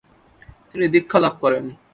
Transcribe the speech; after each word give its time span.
তিনি 0.69 0.85
দীক্ষালাভ 0.93 1.33
করেন। 1.43 1.65